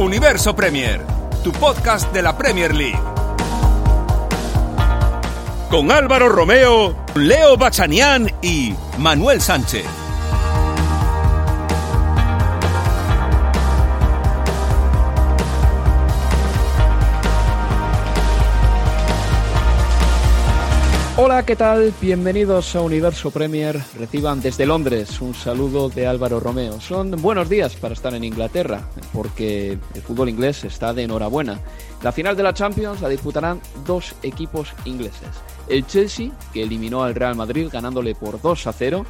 [0.00, 1.02] Universo Premier,
[1.44, 2.98] tu podcast de la Premier League.
[5.68, 9.99] Con Álvaro Romeo, Leo Bachanián y Manuel Sánchez.
[21.46, 21.94] ¿Qué tal?
[22.02, 23.80] Bienvenidos a Universo Premier.
[23.98, 26.80] Reciban desde Londres un saludo de Álvaro Romeo.
[26.82, 28.82] Son buenos días para estar en Inglaterra,
[29.14, 31.58] porque el fútbol inglés está de enhorabuena.
[32.02, 35.28] La final de la Champions la disputarán dos equipos ingleses.
[35.66, 39.06] El Chelsea, que eliminó al Real Madrid ganándole por 2 a 0,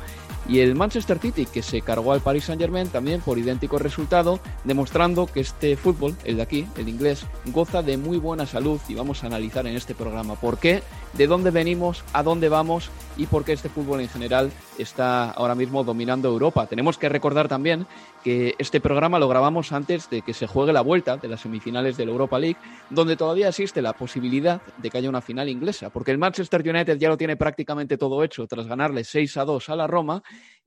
[0.51, 5.27] y el Manchester City, que se cargó al Paris Saint-Germain también por idéntico resultado, demostrando
[5.27, 8.81] que este fútbol, el de aquí, el inglés, goza de muy buena salud.
[8.89, 12.91] Y vamos a analizar en este programa por qué, de dónde venimos, a dónde vamos
[13.21, 16.67] y por qué este fútbol en general está ahora mismo dominando Europa.
[16.67, 17.87] Tenemos que recordar también
[18.25, 21.99] que este programa lo grabamos antes de que se juegue la vuelta de las semifinales
[21.99, 22.57] de la Europa League,
[22.89, 26.97] donde todavía existe la posibilidad de que haya una final inglesa, porque el Manchester United
[26.97, 30.23] ya lo tiene prácticamente todo hecho tras ganarle 6 a 2 a la Roma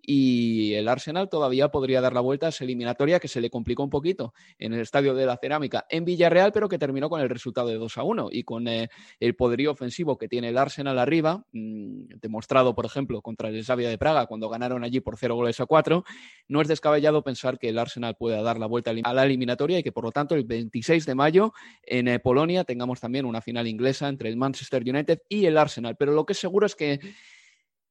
[0.06, 3.84] y el Arsenal todavía podría dar la vuelta a esa eliminatoria que se le complicó
[3.84, 7.30] un poquito en el Estadio de la Cerámica en Villarreal, pero que terminó con el
[7.30, 8.90] resultado de 2 a 1 y con eh,
[9.22, 13.98] el poderío ofensivo que tiene el Arsenal arriba, mmm, por ejemplo contra el Slavia de
[13.98, 16.04] Praga cuando ganaron allí por 0 goles a 4,
[16.48, 19.84] no es descabellado pensar que el Arsenal pueda dar la vuelta a la eliminatoria y
[19.84, 23.68] que por lo tanto el 26 de mayo en eh, Polonia tengamos también una final
[23.68, 27.00] inglesa entre el Manchester United y el Arsenal, pero lo que es seguro es que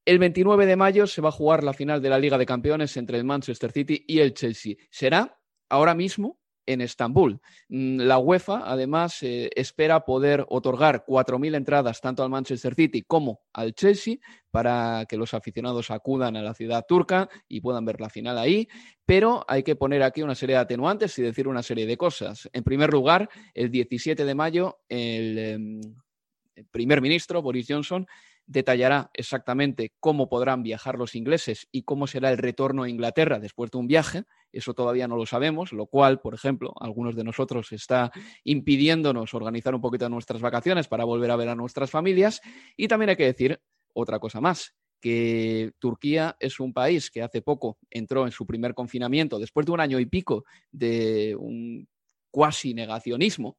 [0.04, 2.96] el 29 de mayo se va a jugar la final de la Liga de Campeones
[2.96, 4.74] entre el Manchester City y el Chelsea.
[4.90, 7.40] Será ahora mismo en Estambul.
[7.68, 13.40] Mm, la UEFA, además, eh, espera poder otorgar 4.000 entradas tanto al Manchester City como
[13.52, 14.16] al Chelsea
[14.50, 18.68] para que los aficionados acudan a la ciudad turca y puedan ver la final ahí.
[19.06, 22.48] Pero hay que poner aquí una serie de atenuantes y decir una serie de cosas.
[22.52, 25.58] En primer lugar, el 17 de mayo, eh,
[26.54, 28.06] el primer ministro, Boris Johnson,
[28.46, 33.70] detallará exactamente cómo podrán viajar los ingleses y cómo será el retorno a Inglaterra después
[33.70, 34.24] de un viaje.
[34.52, 38.12] Eso todavía no lo sabemos, lo cual, por ejemplo, algunos de nosotros está
[38.44, 42.40] impidiéndonos organizar un poquito nuestras vacaciones para volver a ver a nuestras familias.
[42.76, 43.60] Y también hay que decir
[43.94, 48.74] otra cosa más, que Turquía es un país que hace poco entró en su primer
[48.74, 51.88] confinamiento después de un año y pico de un
[52.30, 53.58] cuasi negacionismo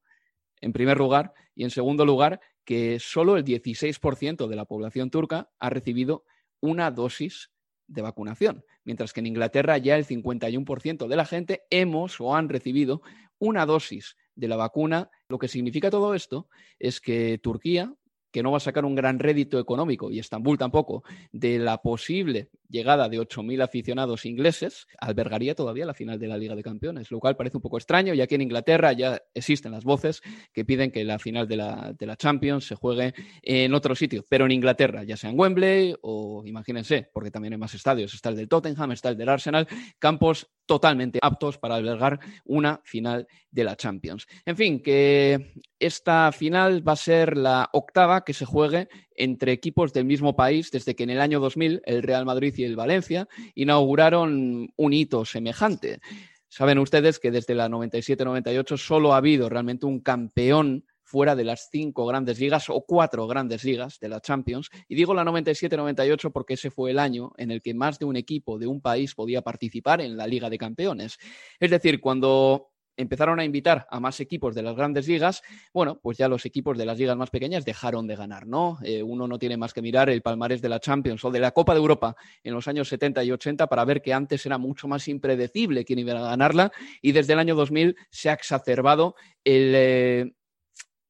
[0.62, 5.52] en primer lugar, y en segundo lugar, que solo el 16% de la población turca
[5.60, 6.24] ha recibido
[6.62, 7.52] una dosis
[7.88, 12.50] de vacunación, mientras que en Inglaterra ya el 51% de la gente hemos o han
[12.50, 13.02] recibido
[13.40, 15.10] una dosis de la vacuna.
[15.28, 16.48] Lo que significa todo esto
[16.80, 17.94] es que Turquía,
[18.34, 22.50] que no va a sacar un gran rédito económico, y Estambul tampoco, de la posible
[22.68, 27.20] llegada de 8.000 aficionados ingleses, albergaría todavía la final de la Liga de Campeones, lo
[27.20, 30.92] cual parece un poco extraño, y aquí en Inglaterra ya existen las voces que piden
[30.92, 35.16] que la final de la Champions se juegue en otro sitio, pero en Inglaterra, ya
[35.16, 39.10] sea en Wembley o imagínense, porque también hay más estadios, está el del Tottenham, está
[39.10, 39.68] el del Arsenal,
[40.00, 44.26] campos totalmente aptos para albergar una final de la Champions.
[44.46, 49.94] En fin, que esta final va a ser la octava que se juegue entre equipos
[49.94, 53.28] del mismo país desde que en el año 2000 el Real Madrid y el Valencia
[53.56, 56.00] inauguraron un hito semejante.
[56.48, 61.70] Saben ustedes que desde la 97-98 solo ha habido realmente un campeón fuera de las
[61.72, 64.70] cinco grandes ligas o cuatro grandes ligas de la Champions.
[64.88, 68.16] Y digo la 97-98 porque ese fue el año en el que más de un
[68.16, 71.20] equipo de un país podía participar en la Liga de Campeones.
[71.60, 75.42] Es decir, cuando empezaron a invitar a más equipos de las grandes ligas,
[75.74, 78.78] bueno, pues ya los equipos de las ligas más pequeñas dejaron de ganar, ¿no?
[78.84, 81.52] Eh, uno no tiene más que mirar el palmarés de la Champions o de la
[81.52, 84.88] Copa de Europa en los años 70 y 80 para ver que antes era mucho
[84.88, 89.74] más impredecible quién iba a ganarla y desde el año 2000 se ha exacerbado el
[89.76, 90.34] eh,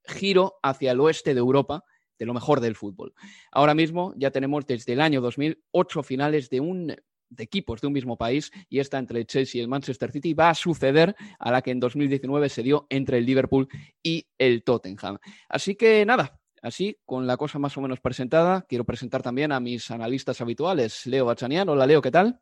[0.05, 1.83] giro hacia el oeste de Europa
[2.19, 3.13] de lo mejor del fútbol.
[3.51, 6.95] Ahora mismo ya tenemos desde el año 2000 ocho finales de un
[7.35, 10.33] de equipos de un mismo país y esta entre el Chelsea y el Manchester City
[10.33, 13.67] va a suceder a la que en 2019 se dio entre el Liverpool
[14.01, 15.17] y el Tottenham.
[15.49, 19.59] Así que nada, así con la cosa más o menos presentada, quiero presentar también a
[19.59, 21.69] mis analistas habituales, Leo Bachanian.
[21.69, 22.39] Hola Leo, ¿qué tal?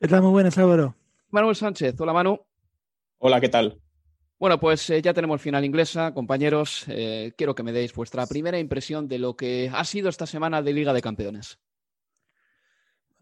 [0.00, 0.22] ¿Qué tal?
[0.22, 0.94] Muy buenas, Álvaro.
[1.30, 2.38] Manuel Sánchez, hola Manu.
[3.18, 3.80] Hola, ¿qué tal?
[4.38, 6.84] Bueno, pues eh, ya tenemos final inglesa, compañeros.
[6.88, 10.60] Eh, quiero que me deis vuestra primera impresión de lo que ha sido esta semana
[10.60, 11.58] de Liga de Campeones.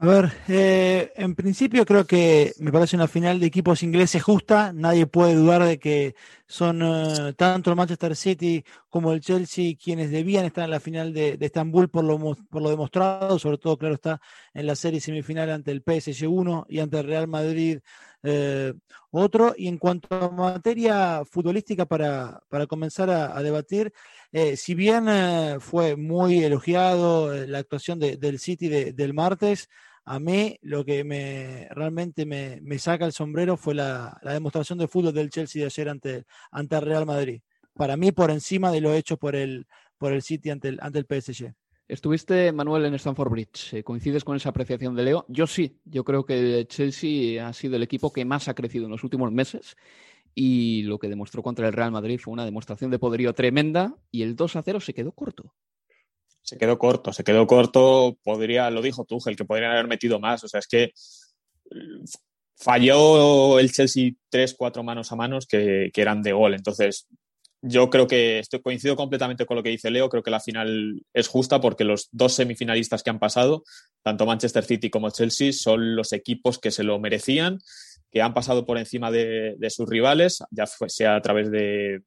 [0.02, 4.72] A ver, eh, en principio creo que me parece una final de equipos ingleses justa.
[4.72, 6.16] Nadie puede dudar de que
[6.48, 11.14] son eh, tanto el Manchester City como el Chelsea quienes debían estar en la final
[11.14, 14.20] de, Estambul por lo, por lo demostrado, sobre todo, claro, está
[14.52, 17.78] en la serie semifinal ante el PSG 1 y ante el Real Madrid
[18.24, 18.74] eh,
[19.12, 19.54] otro.
[19.56, 23.92] Y en cuanto a materia futbolística, para, para comenzar a, debatir,
[24.56, 25.06] si bien
[25.60, 29.68] fue muy elogiado la actuación del City del martes,
[30.04, 35.14] a mí lo que me realmente me, saca el sombrero fue la, demostración de fútbol
[35.14, 37.40] del Chelsea de ayer ante, ante el Real Madrid.
[37.74, 39.66] Para mí, por encima de lo hecho por el,
[39.98, 41.54] por el City ante el, ante el PSG.
[41.88, 43.74] Estuviste, Manuel, en Stamford Bridge.
[43.74, 45.24] Eh, ¿Coincides con esa apreciación de Leo?
[45.28, 45.80] Yo sí.
[45.84, 49.04] Yo creo que el Chelsea ha sido el equipo que más ha crecido en los
[49.04, 49.76] últimos meses
[50.34, 54.22] y lo que demostró contra el Real Madrid fue una demostración de poderío tremenda y
[54.22, 55.54] el 2 a 0 se quedó corto
[56.42, 60.42] se quedó corto, se quedó corto, podría, lo dijo Tuchel, que podrían haber metido más,
[60.44, 60.92] o sea, es que
[61.70, 62.04] mm,
[62.56, 67.06] falló el Chelsea tres, cuatro manos a manos que, eran de gol, entonces
[67.64, 71.00] yo creo que estoy coincido completamente con lo que dice Leo, creo que la final
[71.14, 73.62] es justa porque los dos semifinalistas que han pasado,
[74.02, 77.58] tanto Manchester City como Chelsea, son los equipos que se lo merecían,
[78.10, 82.02] que han pasado por encima de, de sus rivales, ya sea a través de,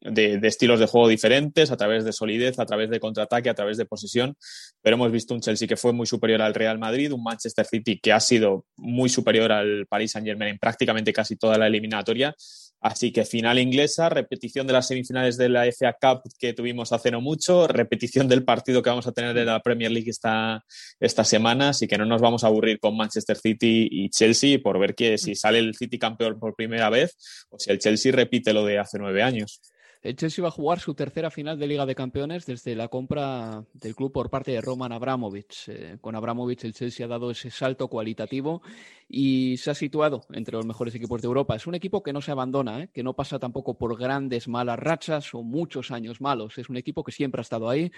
[0.00, 3.76] de, estilos de juego diferentes, a través de solidez, a través de contraataque, a través
[3.76, 4.36] de posesión,
[4.80, 7.98] pero hemos visto un Chelsea que fue muy superior al Real Madrid, un Manchester City
[8.00, 12.34] que ha sido muy superior al Paris Saint Germain en prácticamente casi toda la eliminatoria.
[12.80, 17.10] Así que final inglesa, repetición de las semifinales de la FA Cup que tuvimos hace
[17.10, 20.64] no mucho, repetición del partido que vamos a tener de la Premier League esta,
[21.00, 24.78] esta semana, así que no nos vamos a aburrir con Manchester City y Chelsea por
[24.78, 27.16] ver que si sale el City campeón por primera vez
[27.50, 29.60] o si el Chelsea repite lo de hace nueve años.
[30.00, 33.64] El Chelsea va a jugar su tercera final de Liga de Campeones desde la compra
[33.72, 35.68] del club por parte de Roman Abramovich.
[35.68, 38.62] Eh, con Abramovich el Chelsea ha dado ese salto cualitativo
[39.08, 41.56] y se ha situado entre los mejores equipos de Europa.
[41.56, 42.90] Es un equipo que no se abandona, ¿eh?
[42.92, 46.58] que no pasa tampoco por grandes malas rachas o muchos años malos.
[46.58, 47.90] Es un equipo que siempre ha estado ahí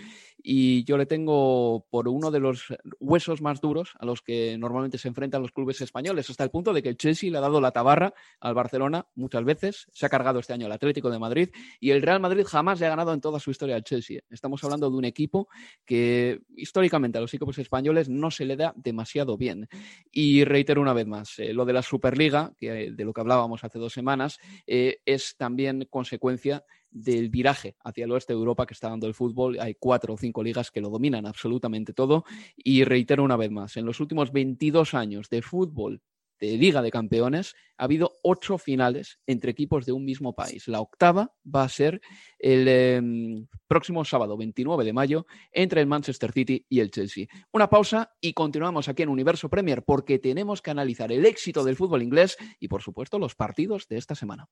[0.43, 2.69] y yo le tengo por uno de los
[2.99, 6.73] huesos más duros a los que normalmente se enfrentan los clubes españoles, hasta el punto
[6.73, 9.89] de que el Chelsea le ha dado la tabarra al Barcelona muchas veces.
[9.93, 11.51] Se ha cargado este año el Atlético de Madrid
[11.81, 14.21] y el Real Madrid jamás le ha ganado en toda su historia al Chelsea.
[14.31, 15.49] Estamos hablando de un equipo
[15.85, 19.69] que históricamente a los equipos españoles no se le da demasiado bien.
[20.11, 23.21] Y reitero una vez más, eh, lo de la Superliga, que, eh, de lo que
[23.21, 28.67] hablábamos hace dos semanas, eh, es también consecuencia del viraje hacia el oeste de Europa
[28.67, 29.59] que está dando el fútbol.
[29.61, 32.25] Hay cuatro o cinco ligas que lo dominan absolutamente todo.
[32.57, 36.03] Y reitero una vez más, en los últimos 22 años de fútbol
[36.41, 40.69] de Liga de Campeones, ha habido ocho finales entre equipos de un mismo país.
[40.69, 42.01] La octava va a ser
[42.39, 47.27] el em, próximo sábado 29 de mayo entre el Manchester City y el Chelsea.
[47.53, 51.77] Una pausa y continuamos aquí en Universo Premier porque tenemos que analizar el éxito del
[51.77, 54.49] fútbol inglés y, por supuesto, los partidos de esta semana.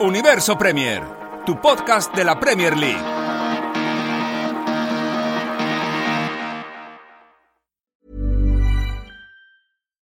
[0.00, 1.02] Universo Premier,
[1.46, 3.13] tu podcast de la Premier League.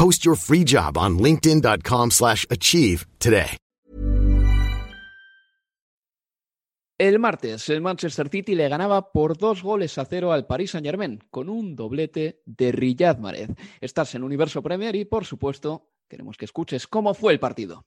[0.00, 3.58] Post your free job on linkedin.com/achieve slash achieve today.
[6.98, 11.18] El martes, el Manchester City le ganaba por dos goles a cero al Paris Saint-Germain
[11.30, 13.50] con un doblete de Riyad Mahrez.
[13.82, 17.84] Estás en Universo Premier y, por supuesto, queremos que escuches cómo fue el partido.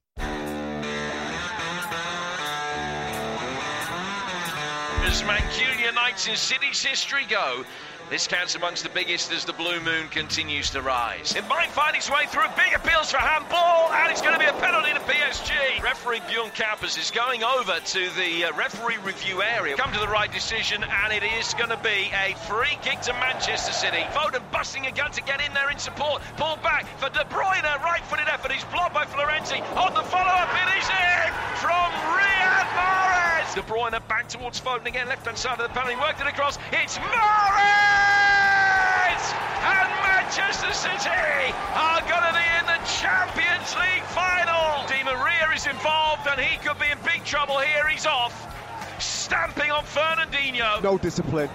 [5.13, 7.63] As Mancunian nights in City's history go,
[8.09, 11.35] this counts amongst the biggest as the blue moon continues to rise.
[11.35, 14.45] It might find its way through big appeals for handball, and it's going to be
[14.45, 15.81] a penalty to PSG.
[15.81, 19.75] Referee Bjorn Kappers is going over to the uh, referee review area.
[19.75, 23.13] Come to the right decision, and it is going to be a free kick to
[23.13, 24.03] Manchester City.
[24.11, 26.21] Foden busting a gun to get in there in support.
[26.37, 28.51] Pulled back for De Bruyne, right-footed effort.
[28.51, 29.61] He's blocked by Florenzi.
[29.75, 33.32] On the follow-up, it is in from Riyad Mahrez.
[33.53, 36.57] De Bruyne back towards Foden again, left-hand side of the penalty, worked it across.
[36.71, 37.13] It's Mahrez!
[39.61, 44.87] And Manchester City are going to be in the Champions League final.
[44.87, 47.87] Di Maria is involved and he could be in big trouble here.
[47.87, 48.33] He's off.
[48.99, 50.81] Stamping on Fernandinho.
[50.81, 51.49] No discipline.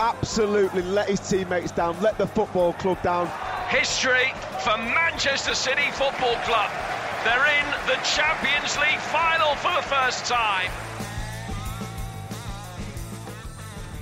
[0.00, 3.30] Absolutely let his teammates down, let the football club down.
[3.68, 6.70] History for Manchester City Football Club.
[7.24, 10.70] They're in the Champions League final for the first time.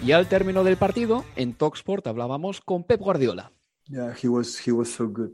[0.07, 3.51] Y al término del partido, en Talksport hablábamos con Pep Guardiola.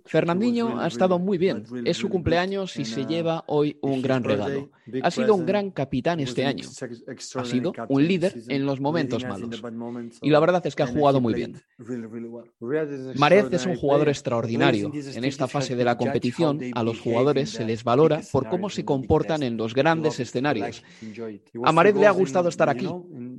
[0.04, 1.64] Fernandinho ha estado muy bien.
[1.86, 4.70] Es su cumpleaños y se lleva hoy un gran regalo.
[5.02, 6.68] Ha sido un gran capitán este año.
[7.36, 9.62] Ha sido un líder en los momentos malos.
[10.20, 11.62] Y la verdad es que ha jugado muy bien.
[13.16, 14.92] Marez es un jugador extraordinario.
[14.92, 18.84] En esta fase de la competición, a los jugadores se les valora por cómo se
[18.84, 20.82] comportan en los grandes escenarios.
[21.64, 22.86] A Marez le ha gustado estar aquí.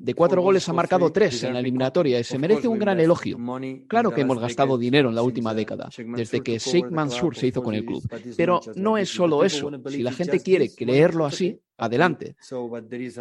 [0.04, 3.38] De cuatro goles ha marcado tres en la eliminatoria y se merece un gran elogio.
[3.88, 7.64] Claro que hemos gastado dinero en la última década, desde que Sheikh Mansour se hizo
[7.64, 8.04] con el club.
[8.36, 9.72] Pero no es solo eso.
[9.88, 12.36] Si la gente quiere creerlo así, adelante.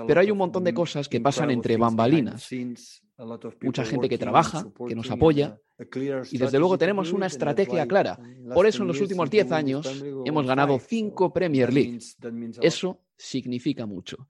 [0.09, 2.51] Pero hay un montón de cosas que pasan entre bambalinas.
[3.61, 5.61] Mucha gente que trabaja, que nos apoya,
[6.33, 8.19] y desde luego tenemos una estrategia clara.
[8.53, 12.01] Por eso en los últimos 10 años hemos ganado 5 Premier League.
[12.61, 14.27] Eso significa mucho.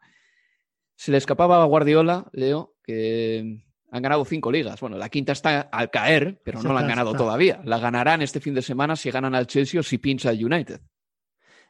[1.03, 4.79] Se le escapaba a Guardiola, Leo, que han ganado cinco ligas.
[4.81, 7.61] Bueno, la quinta está al caer, pero no la han ganado todavía.
[7.65, 10.81] La ganarán este fin de semana si ganan al Chelsea o si pincha al United.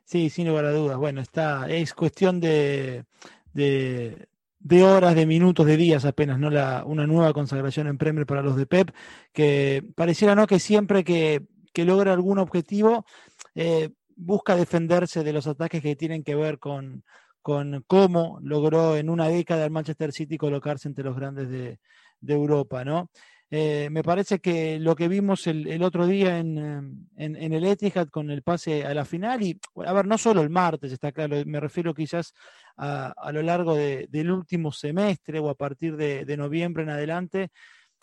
[0.05, 0.99] Sí, sin lugar a dudas.
[0.99, 3.07] Bueno, está, es cuestión de,
[3.55, 6.51] de, de horas, de minutos, de días apenas, ¿no?
[6.51, 8.91] La, una nueva consagración en Premier para los de Pep,
[9.33, 10.47] que pareciera, ¿no?
[10.47, 13.07] Que siempre que, que logra algún objetivo,
[13.55, 17.03] eh, busca defenderse de los ataques que tienen que ver con,
[17.43, 21.79] con cómo logró en una década el Manchester City colocarse entre los grandes de,
[22.27, 23.11] Europa, ¿no?
[23.51, 28.31] Eh, me parece que lo que vimos el, otro día en, en, el Etihad con
[28.31, 31.61] el pase a la final, y a ver, no solo el martes, está claro, me
[31.61, 32.33] refiero quizás
[32.79, 36.91] a, a lo largo de, del último semestre o a partir de, de noviembre en
[36.91, 37.51] adelante,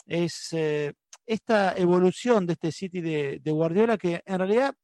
[0.05, 0.93] es eh,
[1.25, 4.75] esta evolución de este City de, de, Guardiola que en realidad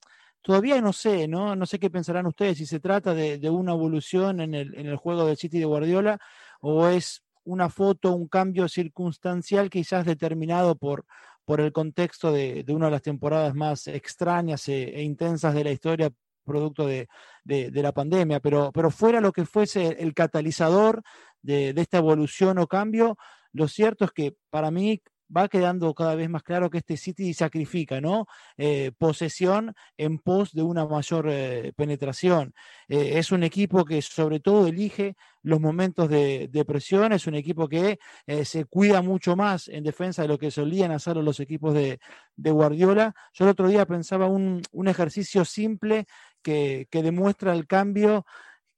[0.46, 1.56] todavía no sé, ¿no?
[1.56, 4.86] No sé qué pensarán ustedes si se trata de, de una evolución en el, en
[4.86, 6.20] el juego del City de Guardiola
[6.62, 11.06] o es una foto, un cambio circunstancial quizás determinado por,
[11.46, 15.64] por el contexto de, de, una de las temporadas más extrañas e, e intensas de
[15.64, 16.12] la historia,
[16.44, 17.08] producto de,
[17.44, 21.02] de, de, la pandemia, pero, pero fuera lo que fuese el catalizador
[21.42, 23.18] de, esta evolución o cambio,
[23.52, 25.02] lo cierto es que para mí
[25.36, 28.28] va quedando cada vez más claro que este City sacrifica, ¿no?
[28.58, 32.54] Eh, posesión en pos de una mayor eh, penetración.
[32.88, 37.36] Eh, es un equipo que sobre todo elige los momentos de, de presión, es un
[37.36, 38.00] equipo que
[38.46, 42.00] se cuida mucho más en defensa de lo que solían hacer los equipos de,
[42.36, 43.14] Guardiola.
[43.34, 46.06] Yo el otro día pensaba un, ejercicio simple
[46.42, 48.26] que, que, demuestra el cambio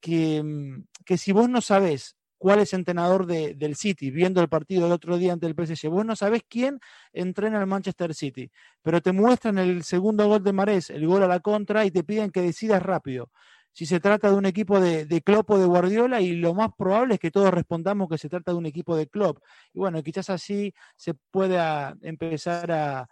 [0.01, 4.49] que, mm, que si vos no sabés cuál es entrenador de, del City, viendo el
[4.49, 5.89] partido del otro día ante el PSG.
[5.89, 6.79] Vos no sabés quién
[7.13, 8.51] entrena el Manchester City,
[8.81, 12.03] pero te muestran el segundo gol de Marés, el gol a la contra, y te
[12.03, 13.29] piden que decidas rápido.
[13.73, 16.69] si se trata de un equipo de, de Klopp o de Guardiola y lo más
[16.75, 19.39] probable es que todos respondamos que se trata de un equipo de Klopp.
[19.73, 23.07] Y bueno, quizás así se pueda empezar a,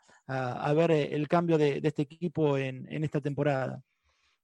[0.73, 3.81] ver el cambio de, este equipo en, esta temporada.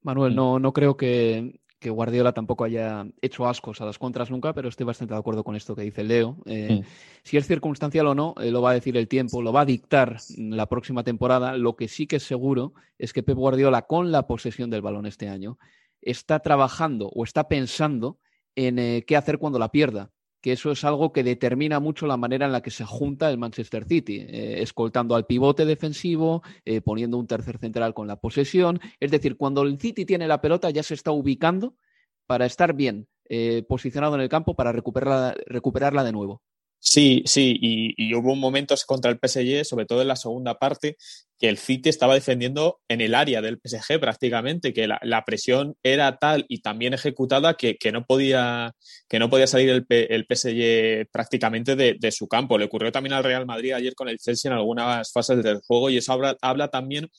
[0.03, 4.53] Manuel, no, no creo que, que Guardiola tampoco haya hecho ascos a las contras nunca,
[4.53, 6.37] pero estoy bastante de acuerdo con esto que dice Leo.
[6.45, 6.83] Eh,
[7.23, 9.65] si es circunstancial o no, eh, lo va a decir el tiempo, lo va a
[9.65, 11.57] dictar la próxima temporada.
[11.57, 15.07] Lo que sí que es seguro es que Pep Guardiola, con la posesión del balón
[15.07, 15.57] este año,
[16.01, 18.19] está trabajando o está pensando
[18.55, 22.17] en eh, qué hacer cuando la pierda que eso es algo que determina mucho la
[22.17, 26.81] manera en la que se junta el Manchester City, eh, escoltando al pivote defensivo, eh,
[26.81, 28.79] poniendo un tercer central con la posesión.
[28.99, 31.75] Es decir, cuando el City tiene la pelota ya se está ubicando
[32.25, 36.41] para estar bien eh, posicionado en el campo para recuperarla, recuperarla de nuevo.
[36.83, 40.97] Sí, sí, y, hubo momentos contra el PSG, sobre todo en la segunda parte,
[41.37, 46.17] que el City estaba defendiendo en el área del PSG prácticamente, que la, presión era
[46.17, 48.73] tal y también ejecutada que, no, podía,
[49.07, 52.57] que no podía salir el, el PSG prácticamente de, su campo.
[52.57, 55.91] Le ocurrió también al Real Madrid ayer con el Chelsea en algunas fases del juego
[55.91, 57.09] y eso habla, habla también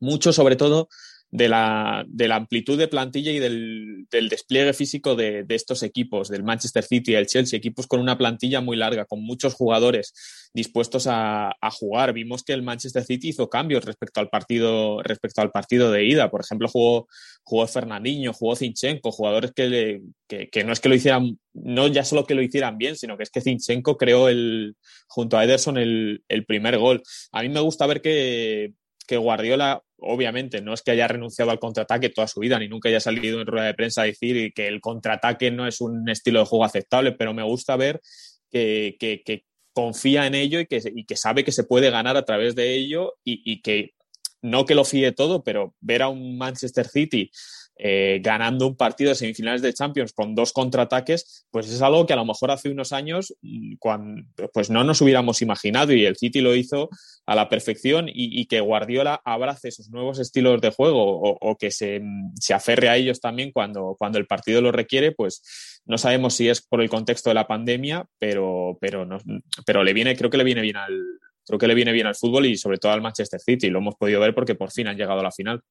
[0.00, 0.88] mucho, sobre todo,
[1.32, 5.84] de la, de la amplitud de plantilla y del, del despliegue físico de, de, estos
[5.84, 9.54] equipos, del Manchester City y el Chelsea, equipos con una plantilla muy larga, con muchos
[9.54, 10.12] jugadores
[10.52, 12.12] dispuestos a, a, jugar.
[12.12, 16.30] Vimos que el Manchester City hizo cambios respecto al partido, respecto al partido de ida.
[16.30, 17.06] Por ejemplo, jugó,
[17.44, 22.04] jugó Fernandinho, jugó Zinchenko, jugadores que, que, que, no es que lo hicieran, no ya
[22.04, 24.74] solo que lo hicieran bien, sino que es que Zinchenko creó el,
[25.06, 27.02] junto a Ederson el, el primer gol.
[27.30, 28.72] A mí me gusta ver que,
[29.06, 32.88] que Guardiola obviamente no es que haya renunciado al contraataque toda su vida, ni nunca
[32.88, 36.40] haya salido en rueda de prensa a decir que el contraataque no es un estilo
[36.40, 38.00] de juego aceptable, pero me gusta ver
[38.50, 42.74] que, confía en ello y que, que, sabe que se puede ganar a través de
[42.74, 43.94] ello y, y que
[44.42, 47.30] no que lo fíe todo, pero ver a un Manchester City
[47.82, 52.12] eh, ganando un partido de semifinales de Champions con dos contraataques, pues es algo que
[52.12, 53.76] a lo mejor hace unos años mm,
[54.52, 56.90] pues no nos hubiéramos imaginado y el City lo hizo
[57.24, 62.02] a la perfección y, que Guardiola abrace esos nuevos estilos de juego o, que se,
[62.34, 66.48] se, aferre a ellos también cuando, cuando el partido lo requiere, pues no sabemos si
[66.48, 69.18] es por el contexto de la pandemia, pero, pero, no,
[69.64, 71.00] pero le viene, creo que le viene bien al,
[71.46, 73.70] creo que le viene bien al fútbol y sobre todo al Manchester City.
[73.70, 75.62] Lo hemos podido ver porque por fin han llegado a la final.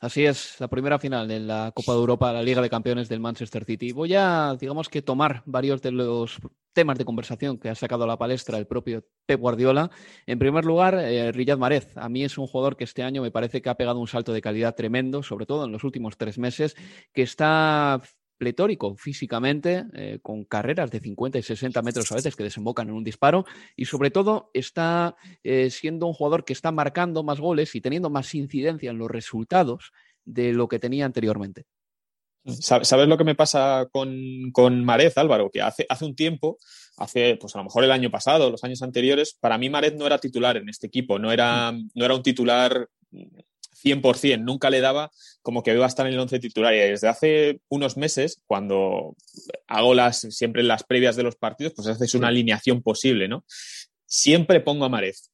[0.00, 3.20] Así es, la primera final de la Copa de Europa, la Liga de Campeones del
[3.20, 3.92] Manchester City.
[3.92, 6.38] Voy a, digamos que, tomar varios de los
[6.72, 9.90] temas de conversación que ha sacado a la palestra el propio Pep Guardiola.
[10.24, 11.98] En primer lugar, eh, Riyad Mahrez.
[11.98, 14.32] A mí es un jugador que este año me parece que ha pegado un salto
[14.32, 16.76] de calidad tremendo, sobre todo en los últimos tres meses,
[17.12, 18.00] que está
[18.40, 22.94] pletórico físicamente, eh, con carreras de 50 y 60 metros a veces que desembocan en
[22.94, 23.44] un disparo
[23.76, 28.08] y sobre todo está eh, siendo un jugador que está marcando más goles y teniendo
[28.08, 29.92] más incidencia en los resultados
[30.24, 31.66] de lo que tenía anteriormente.
[32.46, 34.10] ¿Sabes lo que me pasa con,
[34.52, 35.50] con Marez, Álvaro?
[35.50, 36.56] Que hace, hace un tiempo,
[36.96, 40.06] hace pues a lo mejor el año pasado, los años anteriores, para mí Marez no
[40.06, 42.88] era titular en este equipo, no era, no era un titular
[43.82, 45.10] 100%, nunca le daba
[45.42, 46.74] como que iba a estar en el once titular.
[46.74, 49.16] Y desde hace unos meses, cuando
[49.66, 53.44] hago las, siempre las previas de los partidos, pues haces una alineación posible, ¿no?
[54.06, 55.30] Siempre pongo a Marez.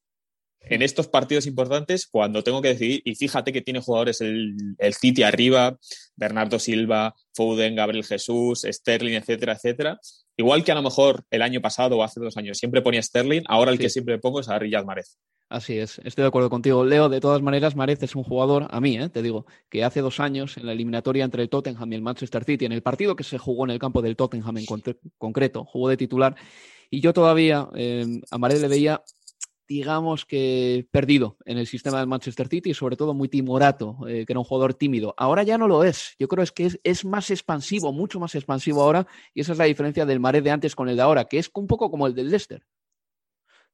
[0.60, 4.94] En estos partidos importantes, cuando tengo que decidir, y fíjate que tiene jugadores el, el
[4.94, 5.78] City arriba,
[6.16, 10.00] Bernardo Silva, Foden, Gabriel Jesús, Sterling, etcétera, etcétera.
[10.36, 13.42] Igual que a lo mejor el año pasado o hace dos años siempre ponía Sterling,
[13.46, 15.18] ahora el que siempre pongo es a Riyad Marez.
[15.48, 16.84] Así es, estoy de acuerdo contigo.
[16.84, 20.00] Leo, de todas maneras, Marez es un jugador, a mí, eh, te digo, que hace
[20.00, 23.14] dos años, en la eliminatoria entre el Tottenham y el Manchester City, en el partido
[23.14, 24.66] que se jugó en el campo del Tottenham en
[25.18, 26.34] concreto, jugó de titular,
[26.90, 29.02] y yo todavía em, a Marez le veía,
[29.68, 34.24] digamos que perdido en el sistema del Manchester City y sobre todo muy timorato, eh,
[34.26, 35.14] que era un jugador tímido.
[35.16, 36.14] Ahora ya no lo es.
[36.18, 39.58] Yo creo es que es, es, más expansivo, mucho más expansivo ahora, y esa es
[39.58, 42.06] la diferencia del Marez de antes con el de ahora, que es un poco como
[42.06, 42.64] el del Leicester.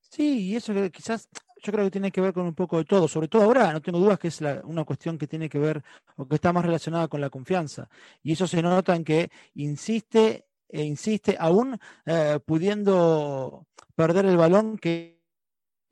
[0.00, 1.28] Sí, y eso quizás
[1.62, 3.80] yo creo que tiene que ver con un poco de todo, sobre todo ahora, no
[3.80, 5.82] tengo dudas que es una cuestión que tiene que ver
[6.16, 7.88] o que está más relacionada con la confianza.
[8.22, 14.78] Y eso se nota en que insiste e insiste, aún eh, pudiendo perder el balón,
[14.78, 15.21] que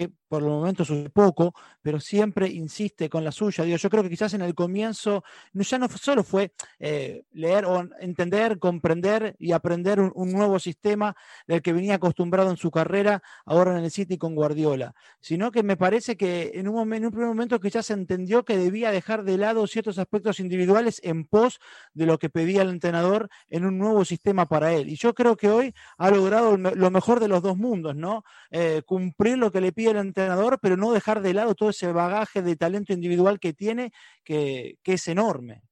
[0.08, 3.64] por el momento sucede poco, pero siempre insiste con la suya.
[3.64, 7.88] Digo, yo creo que quizás en el comienzo ya no solo fue eh, leer o
[8.00, 13.76] entender, comprender y aprender un, nuevo sistema del que venía acostumbrado en su carrera, ahora
[13.76, 17.10] en el City con Guardiola, sino que me parece que en un, momento, en un
[17.10, 21.60] primer momento se entendió que debía dejar de lado ciertos aspectos individuales en pos
[21.92, 24.88] de lo que pedía el entrenador en un nuevo sistema para él.
[24.88, 28.24] Y yo creo que hoy ha logrado lo mejor de los dos mundos, ¿no?
[28.50, 31.92] Eh, cumplir lo que le pide el entrenador, pero no dejar de lado todo ese
[31.92, 33.92] bagaje de talento individual que tiene,
[34.24, 35.62] que, es enorme.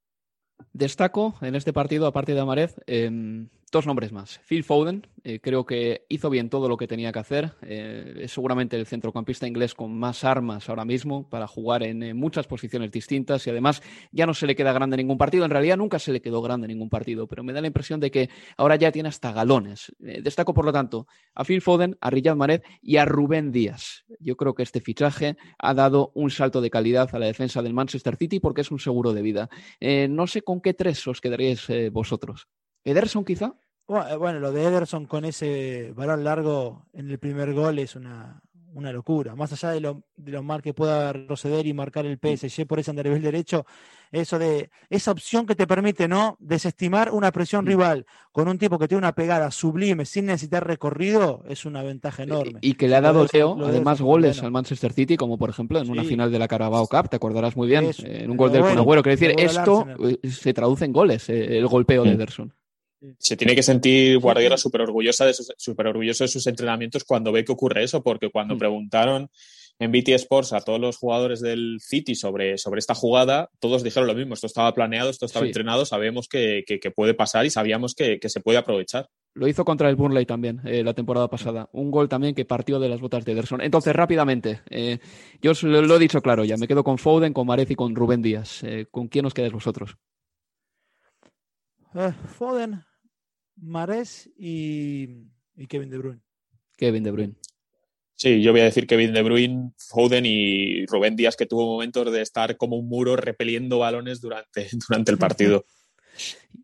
[0.73, 4.41] Destaco en este partido, aparte de Amarez, em, dos nombres más.
[4.47, 7.53] Phil Foden, eh, creo que hizo bien todo lo que tenía que hacer.
[7.63, 12.15] Eh, es seguramente el centrocampista inglés con más armas ahora mismo para jugar en eh,
[12.15, 15.45] muchas posiciones distintas y además ya no se le queda grande ningún partido.
[15.45, 18.11] En realidad nunca se le quedó grande ningún partido, pero me da la impresión de
[18.11, 19.93] que ahora ya tiene hasta galones.
[19.99, 24.05] destaco, por lo tanto, a Phil Foden, a Riyad Mahrez y a Rubén Díaz.
[24.21, 27.75] Yo creo que este fichaje ha dado un salto de calidad a la defensa del
[27.75, 29.49] Manchester City porque es un seguro de vida.
[30.09, 32.49] no sé con qué tres os quedaríais vosotros.
[32.85, 33.55] ¿Ederson quizá?
[33.89, 38.43] Eh, bueno, lo de Ederson con ese balón largo en el primer gol es una,
[38.75, 39.35] locura.
[39.35, 42.79] Más allá de lo, de lo, mal que pueda proceder y marcar el PSG por
[42.79, 43.65] ese andarivel derecho,
[44.13, 48.79] eso de esa opción que te permite no desestimar una presión rival con un tipo
[48.79, 52.61] que tiene una pegada sublime sin necesitar recorrido es una ventaja enorme.
[52.61, 55.91] Y, que le ha dado Leo además goles al Manchester City, como por ejemplo en
[55.91, 58.85] una final de la Carabao Cup, te acordarás muy bien, en un gol del bueno,
[59.03, 62.55] Quiero decir, esto eh, se traduce en goles, eh, el golpeo de Ederson.
[63.19, 67.33] Se tiene que sentir Guardiola súper orgullosa de sus, super orgulloso de sus entrenamientos cuando
[67.33, 68.59] ve que ocurre eso, porque cuando mm.
[68.59, 69.31] preguntaron
[69.79, 74.09] en BT Sports a todos los jugadores del City sobre, sobre esta jugada, todos dijeron
[74.09, 78.19] lo mismo, esto estaba planeado, esto estaba entrenado, sabemos que, puede pasar y sabíamos que,
[78.29, 79.09] se puede aprovechar.
[79.35, 81.69] Lo hizo contra el Burnley también eh, la temporada pasada.
[81.73, 83.61] Un gol también que partió de las botas de Ederson.
[83.61, 84.99] Entonces, rápidamente, eh,
[85.41, 87.95] yo os lo, he dicho claro ya, me quedo con Foden, con Marez y con
[87.95, 88.65] Rubén Díaz.
[88.65, 89.97] Eh, ¿Con quién os quedáis vosotros?
[92.37, 92.83] Foden,
[93.61, 95.27] Mares y,
[95.69, 96.21] Kevin De Bruyne.
[96.77, 97.35] Kevin De Bruyne.
[98.15, 102.13] Sí, yo voy a decir Kevin De Bruyne, Foden y Rubén Díaz, que tuvo momentos
[102.13, 105.65] de estar como un muro repeliendo balones durante, durante el partido.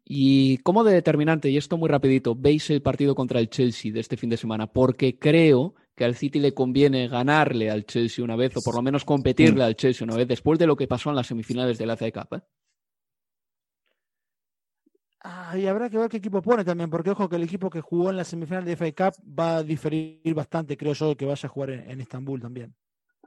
[0.07, 4.01] Y como de determinante, y esto muy rapidito, veis el partido contra el Chelsea de
[4.01, 8.37] este fin de semana, porque creo que al City le conviene ganarle al Chelsea una
[8.37, 9.67] vez, o por lo menos competirle mm.
[9.67, 12.11] al Chelsea una vez, después de lo que pasó en las semifinales de la FA
[12.11, 12.37] Cup.
[12.37, 12.43] ¿eh?
[15.27, 17.81] Ah, y habrá que ver qué equipo pone también, porque ojo que el equipo que
[17.81, 21.47] jugó en la semifinal de FA Cup va a diferir bastante, creo yo, que vaya
[21.47, 22.75] a jugar en, Estambul también.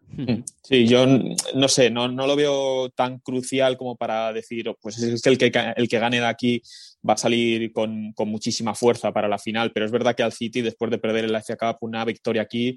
[0.08, 0.44] Hmm.
[0.62, 5.00] Sí, yo no sé, no, no, lo veo tan crucial como para decir, oh, pues
[5.00, 6.62] es que el que, el que gane de aquí
[7.08, 10.34] va a salir con, con, muchísima fuerza para la final, pero es verdad que al
[10.34, 12.76] City, después de perder el FA Cup, una victoria aquí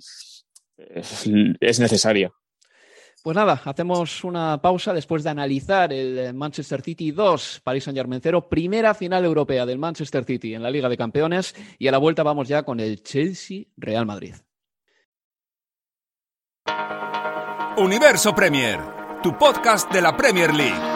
[1.61, 2.33] es necesaria.
[3.23, 8.49] Pues nada, hacemos una pausa después de analizar el Manchester City 2, Paris Saint-Germain 0,
[8.49, 12.23] primera final europea del Manchester City en la Liga de Campeones y a la vuelta
[12.23, 14.37] vamos ya con el Chelsea Real Madrid.
[17.77, 18.81] Universo Premier,
[19.23, 20.90] tu podcast de la Premier League.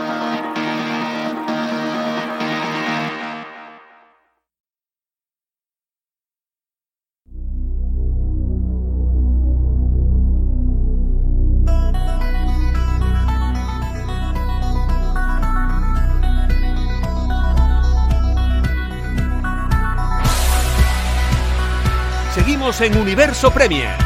[22.81, 23.97] En Universo Premier.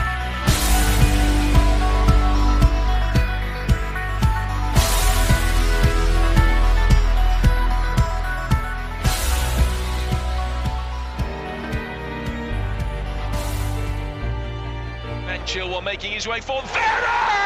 [15.29, 17.38] And Chilwell making his way forward.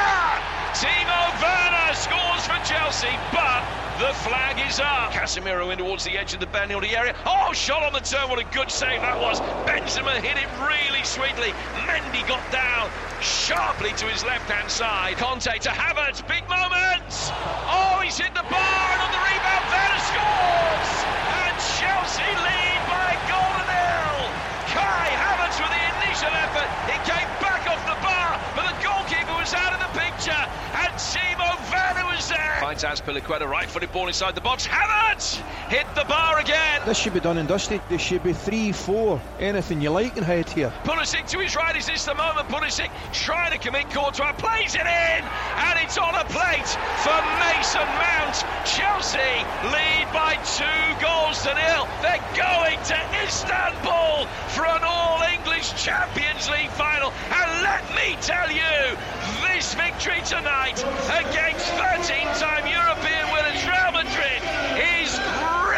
[0.83, 3.63] Timo Werner scores for Chelsea, but
[4.03, 5.13] The flag is up.
[5.13, 7.15] Casemiro in towards the edge of the penalty area.
[7.25, 8.29] Oh, shot on the turn.
[8.29, 9.41] What a good save that was.
[9.65, 11.53] Benzema hit it really sweetly.
[11.87, 12.91] Mendy got down
[13.21, 15.19] sharply to his left-hand side.
[15.19, 16.27] Conte to Havertz.
[16.27, 17.05] Big moment.
[17.71, 20.62] Oh, he's hit the bar and on the rebound, Werner scores.
[32.73, 34.67] Finds Aspilicueta, right-footed ball inside the box.
[34.67, 35.37] Havertz
[35.69, 36.81] hit the bar again.
[36.87, 37.83] This should be done and dusted.
[37.91, 40.73] This should be three, four, anything you like in head here.
[40.83, 41.77] Pulisic to his right.
[41.77, 42.49] Is this the moment?
[42.49, 46.65] Pulisic trying to commit Courtois, plays it in, and it's on a plate
[47.05, 48.41] for Mason Mount.
[48.65, 49.21] Chelsea
[49.69, 51.85] lead by two goals to nil.
[52.01, 57.13] They're going to Istanbul for an All-English Champions League final.
[57.37, 58.97] And let me tell you,
[59.75, 60.79] victory tonight
[61.23, 63.23] against 13-time European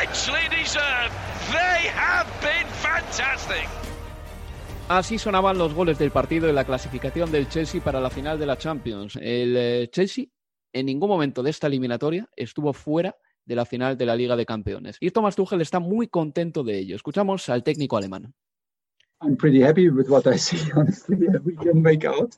[0.04, 1.12] richly deserved.
[1.50, 3.68] They have been fantastic.
[4.88, 8.46] Así sonaban los goles del partido en la clasificación del Chelsea para la final de
[8.46, 9.16] la Champions.
[9.16, 10.26] El eh, Chelsea
[10.72, 13.16] en ningún momento de esta eliminatoria estuvo fuera
[13.46, 14.96] de la final de la Liga de Campeones.
[15.00, 16.96] Y Thomas Tuchel está muy contento de ello.
[16.96, 18.34] Escuchamos al técnico alemán.
[19.24, 20.70] I'm pretty happy with what I see.
[20.72, 22.36] Honestly, we can make out,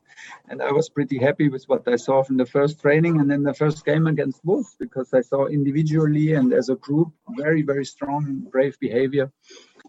[0.49, 3.43] and I was pretty happy with what I saw from the first training and then
[3.43, 7.85] the first game against Wolves because I saw individually and as a group very, very
[7.85, 9.33] strong, brave behavior.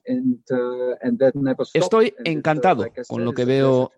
[0.08, 1.66] And, uh, and that never.
[1.74, 3.92] Estoy uh, encantado like I con lo que veo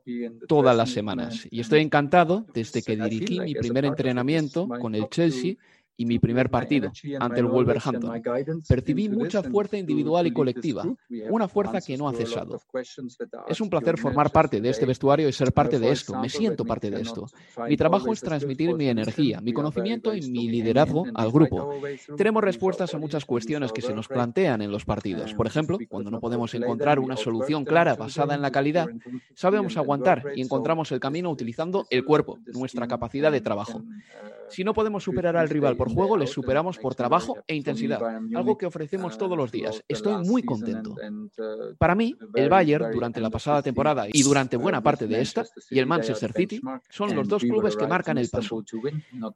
[0.47, 1.47] todas las semanas.
[1.51, 5.57] Y estoy encantado desde que dirigí mi primer it, entrenamiento con el Chelsea
[5.99, 8.21] y mi primer partido ante el Wolverhampton.
[8.67, 10.85] Percibí mucha fuerza individual y colectiva,
[11.29, 12.61] una fuerza que no ha cesado.
[13.49, 16.17] Es un placer formar parte de este vestuario y ser parte de esto.
[16.17, 17.27] Me siento parte de esto.
[17.67, 21.73] Mi trabajo es transmitir mi energía, mi conocimiento y mi liderazgo al grupo.
[22.15, 25.33] Tenemos respuestas a muchas cuestiones que se nos plantean en los partidos.
[25.33, 28.87] Por ejemplo, cuando no podemos encontrar una solución clara basada en la calidad,
[29.35, 33.83] sabemos aguantar y encontramos el camino utilizando el cuerpo, nuestra capacidad de trabajo.
[34.49, 38.01] Si no podemos superar al rival por juego, les superamos por trabajo e intensidad,
[38.35, 39.83] algo que ofrecemos todos los días.
[39.87, 40.95] Estoy muy contento.
[41.77, 45.79] Para mí, el Bayern durante la pasada temporada y durante buena parte de esta, y
[45.79, 48.63] el Manchester City, son los dos clubes que marcan el paso.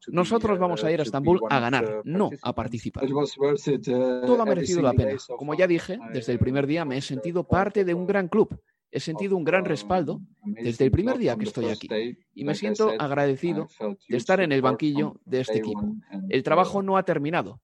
[0.07, 3.05] Nosotros vamos a ir a Estambul a ganar, no a participar.
[3.07, 5.17] Todo ha merecido la pena.
[5.37, 8.59] Como ya dije, desde el primer día me he sentido parte de un gran club.
[8.95, 11.89] He sentido un gran respaldo desde el primer día que estoy aquí
[12.35, 13.67] y me siento agradecido
[14.07, 15.95] de estar en el banquillo de este equipo.
[16.29, 17.59] El trabajo no ha terminado.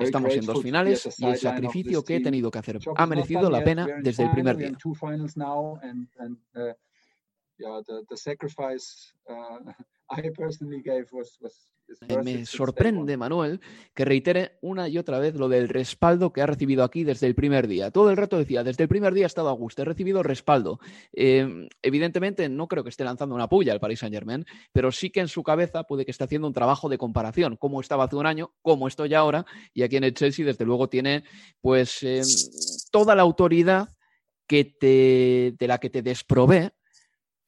[0.00, 3.64] Estamos en dos finales y el sacrificio que he tenido que hacer ha merecido la
[3.64, 4.70] pena desde el primer día.
[12.22, 13.60] Me sorprende, Manuel,
[13.94, 17.34] que reitere una y otra vez lo del respaldo que ha recibido aquí desde el
[17.34, 17.90] primer día.
[17.90, 20.80] Todo el rato decía, desde el primer día he estado a gusto, he recibido respaldo.
[21.12, 25.10] Eh, evidentemente, no creo que esté lanzando una puya al Paris Saint Germain, pero sí
[25.10, 28.16] que en su cabeza puede que esté haciendo un trabajo de comparación, cómo estaba hace
[28.16, 31.24] un año, cómo estoy ahora, y aquí en el Chelsea, desde luego, tiene
[31.60, 32.22] pues eh,
[32.90, 33.88] toda la autoridad
[34.46, 36.72] que te, de la que te desprové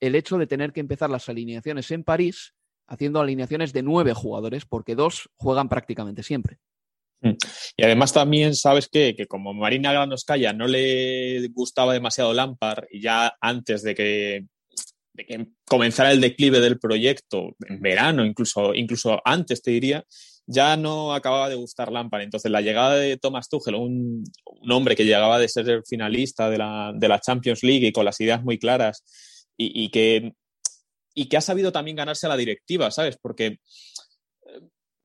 [0.03, 2.55] el hecho de tener que empezar las alineaciones en París
[2.89, 6.59] haciendo alineaciones de nueve jugadores, porque dos juegan prácticamente siempre.
[7.77, 13.01] Y además también sabes que, que como Marina Granoscaya no le gustaba demasiado Lampard, y
[13.01, 14.47] ya antes de que,
[15.13, 20.05] de que comenzara el declive del proyecto, en verano, incluso, incluso antes te diría,
[20.47, 22.23] ya no acababa de gustar Lampard.
[22.23, 26.59] Entonces la llegada de Thomas Tuchel, un, un hombre que llegaba de ser finalista de
[26.59, 29.05] la, de la Champions League y con las ideas muy claras,
[29.57, 30.35] y, que
[31.15, 33.19] y que ha sabido también ganarse a la directiva, ¿sabes?
[33.21, 33.59] Porque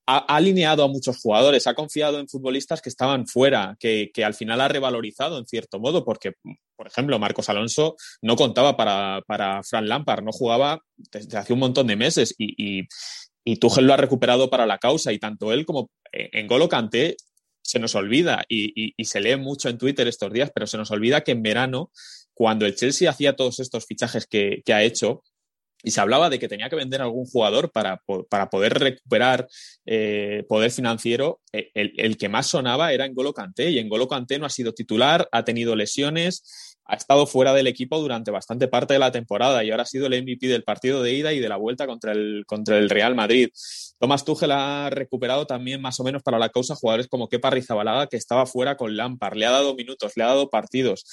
[0.08, 4.24] ha, ha, alineado a muchos jugadores, ha confiado en futbolistas que estaban fuera, que, que,
[4.24, 6.34] al final ha revalorizado en cierto modo, porque,
[6.76, 11.60] por ejemplo, Marcos Alonso no contaba para, para Fran Lampard, no jugaba desde hace un
[11.60, 12.88] montón de meses y,
[13.44, 17.16] y, Tuchel lo ha recuperado para la causa y tanto él como en Golo Kanté
[17.68, 21.26] se nos olvida y, se lee mucho en Twitter estos días, pero se nos olvida
[21.26, 21.92] que en verano,
[22.34, 25.22] cuando el Chelsea hacía todos estos fichajes que, ha hecho,
[25.84, 29.50] y se hablaba de que tenía que vender algún jugador para, para poder recuperar
[29.86, 31.42] eh, poder financiero.
[31.52, 35.28] El, el, que más sonaba era N'Golo Kanté y N'Golo Kanté no ha sido titular,
[35.34, 39.72] ha tenido lesiones, ha estado fuera del equipo durante bastante parte de la temporada y
[39.72, 42.44] ahora ha sido el MVP del partido de ida y de la vuelta contra el,
[42.46, 43.50] contra el Real Madrid.
[44.00, 48.08] Thomas Tuchel ha recuperado también más o menos para la causa jugadores como Kepa Rizabalaga
[48.08, 51.04] que estaba fuera con Lampard, le ha dado minutos, le ha dado partidos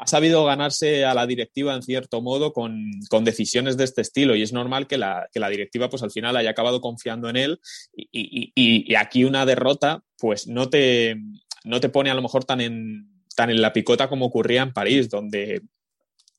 [0.00, 4.34] ha sabido ganarse a la directiva en cierto modo con, con decisiones de este estilo
[4.34, 7.36] y es normal que la, que la, directiva pues al final haya acabado confiando en
[7.36, 7.60] él
[7.94, 11.16] y, y, y, y, aquí una derrota pues no te,
[11.64, 14.72] no te pone a lo mejor tan en, tan en la picota como ocurría en
[14.72, 15.62] París, donde,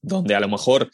[0.01, 0.89] donde a lo mejor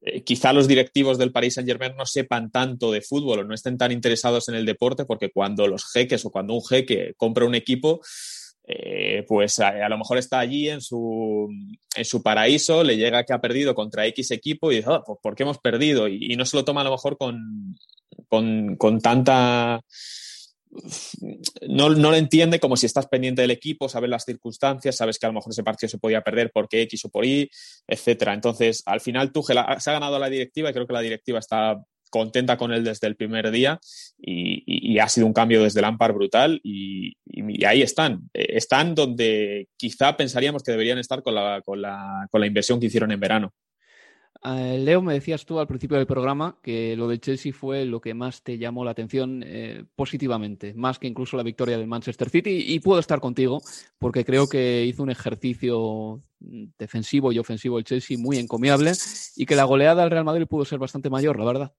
[0.00, 3.54] eh, quizá los directivos del Paris Saint Germain no sepan tanto de fútbol o no
[3.54, 7.46] estén tan interesados en el deporte porque cuando los jeques o cuando un jeque compra
[7.46, 8.00] un equipo
[8.70, 11.48] eh, pues a, lo mejor está allí en su,
[11.96, 15.34] en su paraíso, le llega que ha perdido contra X equipo y dice, oh, ¿por
[15.34, 16.06] qué hemos perdido?
[16.06, 17.78] Y, y, no se lo toma a lo mejor con,
[18.28, 19.80] con, con tanta...
[21.68, 25.26] No, no, lo entiende como si estás pendiente del equipo, sabes las circunstancias, sabes que
[25.26, 27.50] a lo mejor ese partido se podía perder porque X o por Y,
[27.86, 28.34] etcétera.
[28.34, 31.78] Entonces, al final Tuchel se ha ganado la directiva y creo que la directiva está
[32.10, 33.78] contenta con él desde el primer día
[34.18, 38.28] y, ha sido un cambio desde Lampard brutal y, y, ahí están.
[38.32, 42.86] Están donde quizá pensaríamos que deberían estar con la, con la, con la inversión que
[42.86, 43.52] hicieron en verano.
[44.44, 48.00] Uh, Leo, me decías tú al principio del programa que lo de Chelsea fue lo
[48.00, 52.30] que más te llamó la atención eh, positivamente, más que incluso la victoria del Manchester
[52.30, 53.60] City, y puedo estar contigo
[53.98, 58.92] porque creo que hizo un ejercicio defensivo y ofensivo el Chelsea muy encomiable
[59.34, 61.74] y que la goleada al Real Madrid pudo ser bastante mayor, la verdad.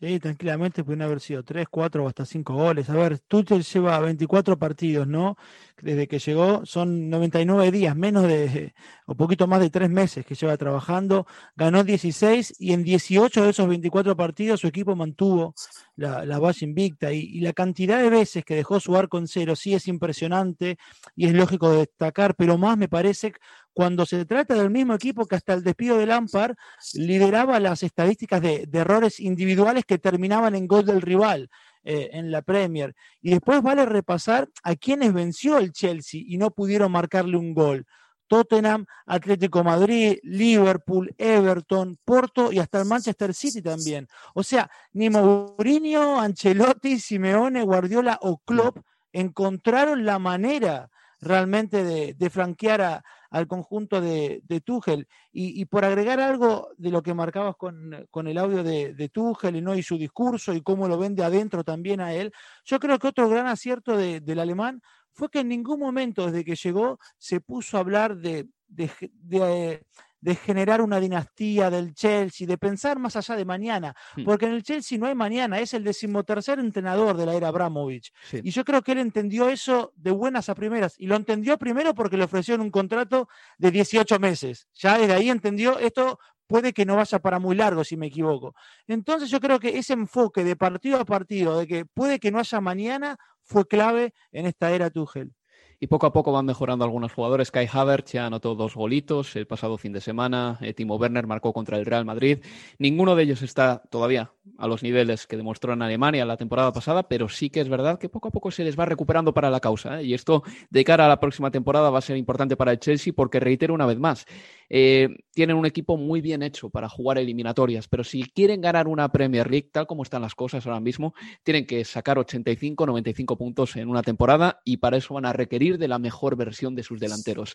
[0.00, 2.88] Sí, tranquilamente pueden haber sido 3, 4 o hasta 5 goles.
[2.88, 5.36] A ver, Tuchel lleva 24 partidos, ¿no?
[5.82, 8.74] Desde que llegó, son 99 días, menos de,
[9.06, 13.50] o poquito más de tres meses que lleva trabajando, ganó 16 y en 18 de
[13.50, 15.54] esos 24 partidos su equipo mantuvo
[15.96, 19.54] la, la base invicta y, la cantidad de veces que dejó su arco en cero
[19.56, 20.78] sí es impresionante
[21.16, 23.32] y es lógico de destacar, pero más me parece
[23.72, 26.56] cuando se trata del mismo equipo que hasta el despido de Lampard
[26.94, 31.48] lideraba las estadísticas de, de errores individuales que terminaban en gol del rival.
[31.84, 32.94] Eh, en la Premier.
[33.22, 37.86] Y después vale repasar a quienes venció el Chelsea y no pudieron marcarle un gol.
[38.26, 44.06] Tottenham, Atlético Madrid, Liverpool, Everton, Porto y hasta el Manchester City también.
[44.34, 48.78] O sea, ni Mourinho, Ancelotti, Simeone, Guardiola o Klopp
[49.12, 55.06] encontraron la manera realmente de, de franquear a, al conjunto de, de Tuchel.
[55.32, 59.08] Y, y, por agregar algo de lo que marcabas con, con el audio de, de
[59.08, 59.74] Tuchel y, ¿no?
[59.74, 62.32] y su discurso y cómo lo vende adentro también a él,
[62.64, 64.80] yo creo que otro gran acierto de, del alemán
[65.12, 69.82] fue que en ningún momento desde que llegó se puso a hablar de, de, de,
[70.20, 74.62] de generar una dinastía del Chelsea, de pensar más allá de mañana, porque en el
[74.62, 78.12] Chelsea no hay mañana, es el decimotercer entrenador de la era Abramovich.
[78.30, 78.40] Sí.
[78.42, 81.94] Y yo creo que él entendió eso de buenas a primeras, y lo entendió primero
[81.94, 83.28] porque le ofrecieron un contrato
[83.58, 84.68] de 18 meses.
[84.74, 88.54] Ya desde ahí entendió esto puede que no vaya para muy largo si me equivoco.
[88.86, 92.38] Entonces yo creo que ese enfoque de partido a partido, de que puede que no
[92.38, 95.32] haya mañana, fue clave en esta era Tuchel
[95.80, 97.50] y poco a poco van mejorando algunos jugadores.
[97.50, 100.58] Kai Havertz ya anotó dos golitos el pasado fin de semana.
[100.60, 102.38] Eh, Timo Werner marcó contra el Real Madrid.
[102.78, 107.08] Ninguno de ellos está todavía a los niveles que demostró en Alemania la temporada pasada,
[107.08, 109.60] pero sí que es verdad que poco a poco se les va recuperando para la
[109.60, 110.00] causa.
[110.00, 110.04] ¿eh?
[110.04, 113.12] Y esto de cara a la próxima temporada va a ser importante para el Chelsea
[113.14, 114.26] porque, reitero una vez más,
[114.68, 119.10] eh, tienen un equipo muy bien hecho para jugar eliminatorias, pero si quieren ganar una
[119.10, 123.76] Premier League, tal como están las cosas ahora mismo, tienen que sacar 85, 95 puntos
[123.76, 127.00] en una temporada y para eso van a requerir de la mejor versión de sus
[127.00, 127.54] delanteros.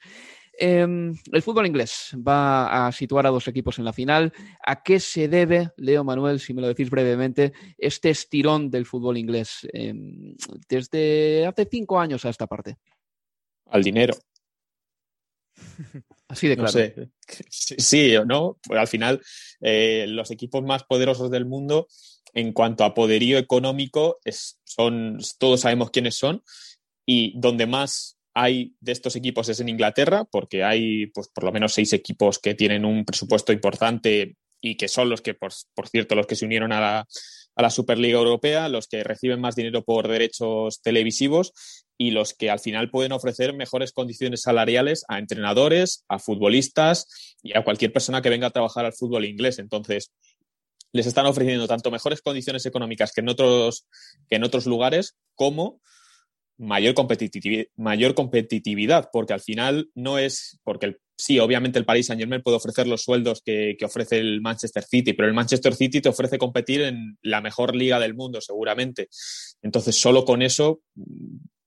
[0.59, 4.31] Eh, el fútbol inglés va a situar a dos equipos en la final.
[4.65, 9.17] ¿A qué se debe, Leo Manuel, si me lo decís brevemente, este estirón del fútbol
[9.17, 9.93] inglés eh,
[10.69, 12.77] desde hace cinco años a esta parte?
[13.67, 14.15] Al dinero.
[16.27, 16.71] Así de claro.
[16.71, 17.09] No sé.
[17.29, 18.59] Sí o no.
[18.65, 19.21] Pues al final,
[19.61, 21.87] eh, los equipos más poderosos del mundo,
[22.33, 26.43] en cuanto a poderío económico, es, son, todos sabemos quiénes son
[27.05, 31.51] y donde más hay de estos equipos es en Inglaterra, porque hay pues, por lo
[31.51, 35.89] menos seis equipos que tienen un presupuesto importante y que son los que, por, por
[35.89, 37.07] cierto, los que se unieron a la,
[37.55, 41.53] a la, Superliga Europea, los que reciben más dinero por derechos televisivos
[41.97, 47.55] y los que al final pueden ofrecer mejores condiciones salariales a entrenadores, a futbolistas y
[47.57, 49.59] a cualquier persona que venga a trabajar al fútbol inglés.
[49.59, 50.11] Entonces,
[50.93, 53.87] les están ofreciendo tanto mejores condiciones económicas que en otros,
[54.29, 55.81] que en otros lugares, como
[56.57, 56.93] mayor
[58.15, 62.57] competitividad, porque al final no es, porque el, sí, obviamente el Paris Saint Germain puede
[62.57, 66.81] ofrecer los sueldos que, ofrece el Manchester City, pero el Manchester City te ofrece competir
[66.81, 69.09] en la mejor liga del mundo, seguramente.
[69.61, 70.81] Entonces, solo con eso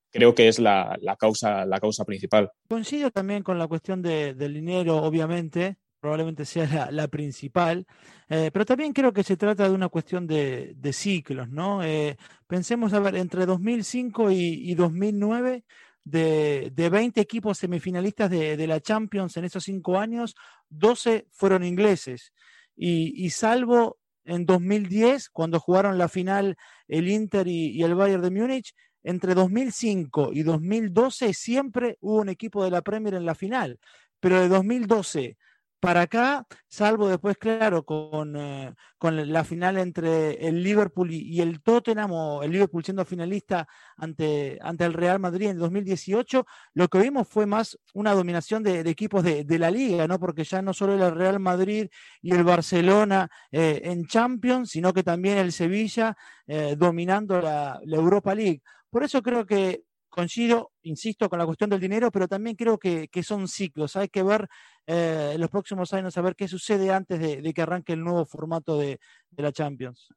[0.09, 2.51] creo que es la, causa, la causa principal.
[2.69, 7.85] Coincido también con la cuestión de, dinero, obviamente, probablemente sea la, principal,
[8.29, 11.83] eh, pero también creo que se trata de una cuestión de, ciclos, ¿no?
[11.83, 12.15] Eh,
[12.47, 15.65] pensemos, a ver, entre 2005 y, y 2009,
[16.05, 20.33] de, de, 20 equipos semifinalistas de, la Champions en esos cinco años,
[20.69, 22.31] 12 fueron ingleses.
[22.77, 26.55] Y, salvo en 2010, cuando jugaron la final
[26.87, 32.63] el Inter y el Bayern de Múnich, entre 2005 y 2012 siempre hubo un equipo
[32.63, 33.77] de la Premier en la final.
[34.19, 35.37] Pero de 2012
[35.79, 42.11] para acá, salvo después, claro, con, eh, la final entre el Liverpool y, el Tottenham,
[42.11, 47.27] o el Liverpool siendo finalista ante, ante el Real Madrid en 2018, lo que vimos
[47.27, 50.19] fue más una dominación de, equipos de, de, la liga, ¿no?
[50.19, 51.87] Porque ya no solo el Real Madrid
[52.21, 56.15] y el Barcelona eh, en Champions, sino que también el Sevilla
[56.47, 58.61] eh, dominando la, la Europa League.
[58.89, 59.83] Por eso creo que
[60.17, 63.95] coincido, insisto, con la cuestión del dinero, pero también creo que, que son ciclos.
[63.95, 64.47] Hay que ver
[64.87, 68.25] eh, los próximos años a ver qué sucede antes de, de que arranque el nuevo
[68.25, 68.99] formato de,
[69.29, 70.07] de, la Champions.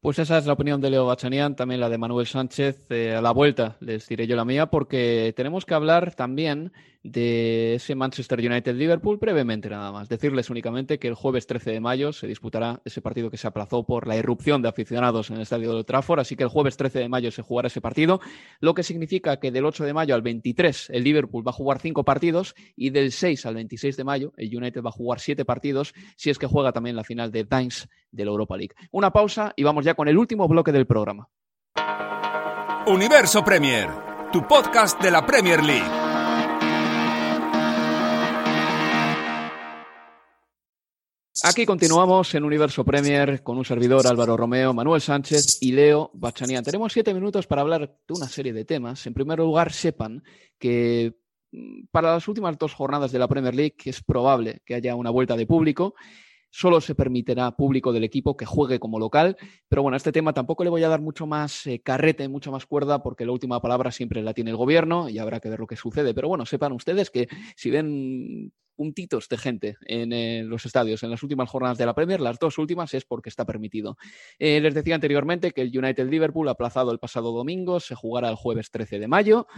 [0.00, 2.86] Pues esa es la opinión de Leo Bachanian, también la de Manuel Sánchez.
[2.90, 6.72] Eh, a la vuelta les diré yo la mía, porque tenemos que hablar también
[7.10, 10.08] de ese Manchester United-Liverpool brevemente nada más.
[10.08, 13.84] Decirles únicamente que el jueves 13 de mayo se disputará ese partido que se aplazó
[13.84, 16.98] por la irrupción de aficionados en el estadio de Trafford, así que el jueves 13
[17.00, 18.20] de mayo se jugará ese partido,
[18.60, 21.80] lo que significa que del 8 de mayo al 23 el Liverpool va a jugar
[21.80, 25.44] cinco partidos y del 6 al 26 de mayo el United va a jugar siete
[25.44, 28.74] partidos si es que juega también la final de Dines de la Europa League.
[28.90, 31.28] Una pausa y vamos ya con el último bloque del programa.
[32.86, 35.97] Universo Premier tu podcast de la Premier League.
[41.44, 46.64] Aquí continuamos en Universo Premier con un servidor Álvaro Romeo, Manuel Sánchez y Leo Bachanian.
[46.64, 49.06] Tenemos siete minutos para hablar de una serie de temas.
[49.06, 50.22] En primer lugar, sepan
[50.58, 51.14] que
[51.52, 55.10] mm, para las últimas dos jornadas de la Premier League es probable que haya una
[55.10, 55.94] vuelta de público
[56.50, 59.36] Solo se permitirá público del equipo que juegue como local.
[59.68, 62.50] Pero bueno, a este tema tampoco le voy a dar mucho más eh, carrete, mucha
[62.50, 65.60] más cuerda, porque la última palabra siempre la tiene el gobierno y habrá que ver
[65.60, 66.14] lo que sucede.
[66.14, 71.10] Pero bueno, sepan ustedes que si ven puntitos de gente en eh, los estadios en
[71.10, 73.98] las últimas jornadas de la Premier, las dos últimas es porque está permitido.
[74.38, 78.36] Eh, les decía anteriormente que el United Liverpool aplazado el pasado domingo, se jugará el
[78.36, 79.48] jueves 13 de mayo.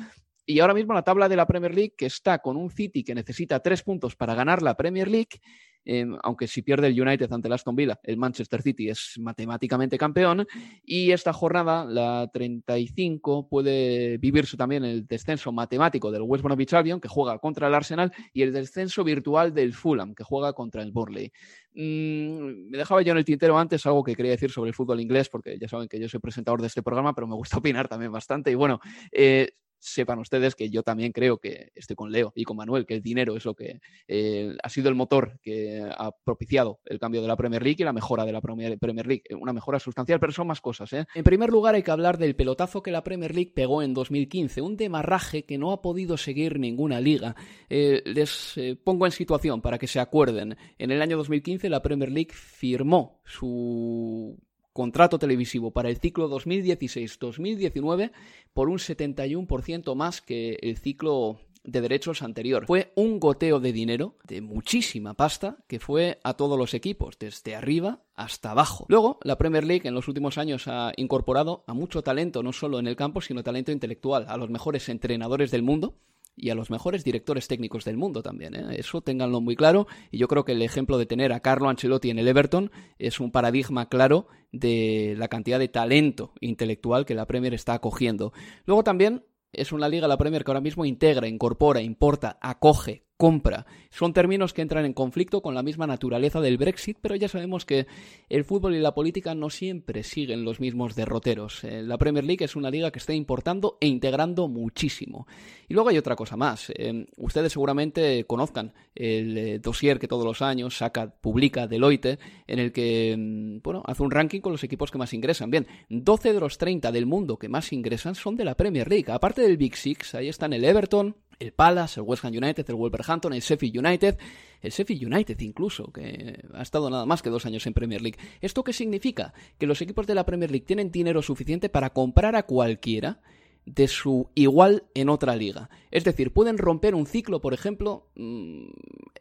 [0.47, 3.15] Y ahora mismo la tabla de la Premier League, que está con un City que
[3.15, 5.43] necesita tres puntos para ganar la Premier League,
[5.85, 9.99] Em, aunque si pierde el United ante el Aston Villa, el Manchester City es matemáticamente
[9.99, 10.47] campeón.
[10.85, 17.01] Y esta jornada, la 35, puede vivirse también el descenso matemático del West Bromwich Albion,
[17.01, 20.93] que juega contra el Arsenal, y el descenso virtual del Fulham, que juega contra el
[20.93, 21.33] Burnley.
[21.75, 25.01] Mm, me dejaba yo en el tintero antes algo que quería decir sobre el fútbol
[25.01, 27.89] inglés, porque ya saben que yo soy presentador de este programa, pero me gusta opinar
[27.89, 28.51] también bastante.
[28.51, 28.81] Y bueno,
[29.13, 29.51] eh,
[29.81, 33.03] sepan ustedes que yo también creo que estoy con Leo y con Manuel, que el
[33.03, 37.29] dinero es lo que eh, ha sido el motor que ha propiciado el cambio de
[37.29, 39.25] la Premier League y la mejora de la Premier, League.
[39.39, 40.93] Una mejora sustancial, pero son más cosas.
[40.93, 41.07] ¿eh?
[41.15, 44.61] En primer lugar, hay que hablar del pelotazo que la Premier League pegó en 2015,
[44.61, 47.35] un demarraje que no ha podido seguir ninguna liga.
[47.69, 50.57] Eh, les pongo en situación para que se acuerden.
[50.79, 54.39] En el año 2015 la Premier League firmó su
[54.73, 58.13] contrato televisivo para el ciclo 2016-2019
[58.53, 62.67] por un 71% más que el ciclo de derechos anterior.
[62.67, 67.55] Fue un goteo de dinero, de muchísima pasta, que fue a todos los equipos, desde
[67.55, 68.87] arriba hasta abajo.
[68.89, 72.79] Luego, la Premier League en los últimos años ha incorporado a mucho talento, no solo
[72.79, 75.97] en el campo, sino talento intelectual, a los mejores entrenadores del mundo,
[76.37, 78.55] y a los mejores directores técnicos del mundo también.
[78.55, 78.77] ¿eh?
[78.79, 79.87] Eso ténganlo muy claro.
[80.11, 83.21] Y yo creo que el ejemplo de tener a Carlo Ancelotti en el Everton es
[83.21, 88.33] un paradigma claro de la cantidad de talento intelectual que la Premier está acogiendo.
[88.65, 93.67] Luego también es una liga, la Premier, que ahora mismo integra, incorpora, importa, acoge, compra.
[93.91, 97.67] Son términos que entran en conflicto con la misma naturaleza del Brexit, pero ya sabemos
[97.67, 97.87] que
[98.31, 101.63] el fútbol y la política no siempre siguen los mismos derroteros.
[101.65, 105.27] Eh, la Premier League es una liga que está importando e integrando muchísimo.
[105.69, 106.73] Y luego hay otra cosa más.
[106.75, 112.59] Eh, ustedes seguramente conozcan el eh, dossier que todos los años saca, publica Deloitte, en
[112.59, 115.51] el que mm, bueno, hace un ranking con los equipos que más ingresan.
[115.51, 119.13] Bien, 12 de los 30 del mundo que más ingresan son de la Premier League.
[119.13, 122.77] Aparte del Big Six, ahí están el Everton, el Palace, el West Ham United, el
[122.77, 124.19] Wolverhampton, el Sheffield United,
[124.61, 128.19] el Sheffield United incluso, que ha estado nada más que dos años en Premier League.
[128.41, 129.33] ¿Esto qué significa?
[129.59, 133.21] Que los equipos de la Premier League tienen dinero suficiente para comprar a cualquiera
[133.67, 135.71] de su igual en otra liga.
[135.91, 138.69] Es decir, pueden romper un ciclo, por ejemplo, mm,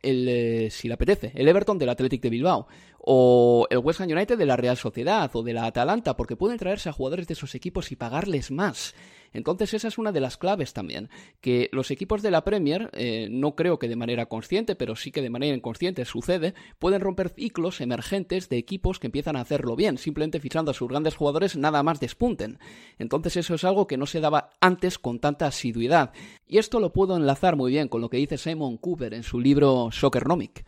[0.01, 2.67] el, eh, si le apetece, el Everton del Athletic de Bilbao,
[2.99, 6.57] o el West Ham United de la Real Sociedad, o de la Atalanta, porque pueden
[6.57, 8.95] traerse a jugadores de esos equipos y pagarles más.
[9.33, 11.09] Entonces esa es una de las claves también,
[11.41, 15.11] que los equipos de la Premier, eh, no creo que de manera consciente, pero sí
[15.11, 19.75] que de manera inconsciente sucede, pueden romper ciclos emergentes de equipos que empiezan a hacerlo
[19.75, 22.59] bien, simplemente fichando a sus grandes jugadores nada más despunten.
[22.97, 26.11] Entonces eso es algo que no se daba antes con tanta asiduidad.
[26.47, 29.39] Y esto lo puedo enlazar muy bien con lo que dice Simon Cooper en su
[29.39, 30.65] libro Soccernomic.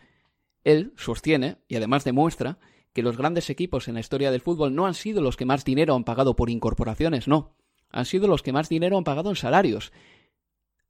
[0.64, 2.60] Él sostiene, y además demuestra,
[2.94, 5.64] que los grandes equipos en la historia del fútbol no han sido los que más
[5.64, 7.56] dinero han pagado por incorporaciones, no.
[7.90, 9.92] Han sido los que más dinero han pagado en salarios,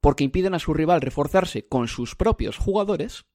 [0.02, 3.26] porque impiden a su rival reforzarse con sus propios jugadores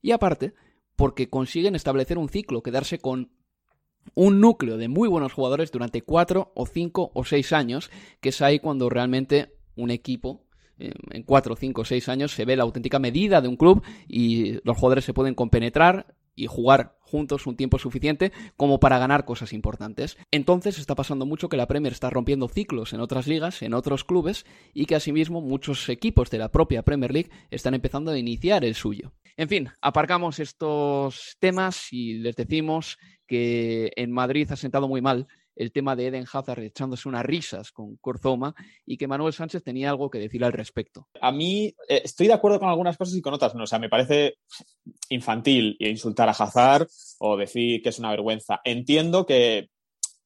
[0.00, 0.54] y aparte
[0.96, 3.32] porque consiguen establecer un ciclo, quedarse con
[4.14, 8.40] un núcleo de muy buenos jugadores durante cuatro o cinco o seis años, que es
[8.42, 10.43] ahí cuando realmente un equipo
[10.78, 14.76] en cuatro, cinco, seis años se ve la auténtica medida de un club y los
[14.76, 20.16] jugadores se pueden compenetrar y jugar juntos un tiempo suficiente como para ganar cosas importantes.
[20.30, 24.04] Entonces está pasando mucho que la Premier está rompiendo ciclos en otras ligas, en otros
[24.04, 28.64] clubes, y que asimismo muchos equipos de la propia Premier League están empezando a iniciar
[28.64, 29.12] el suyo.
[29.36, 35.26] En fin, aparcamos estos temas y les decimos que en Madrid ha sentado muy mal
[35.56, 38.54] el tema de Eden Hazard echándose unas risas con Corzoma
[38.86, 41.08] y que Manuel Sánchez tenía algo que decir al respecto.
[41.20, 43.64] A mí eh, estoy de acuerdo con algunas cosas y con otras no.
[43.64, 44.38] O sea, me parece
[45.08, 46.88] infantil insultar a Hazard
[47.18, 48.60] o decir que es una vergüenza.
[48.64, 49.68] Entiendo que,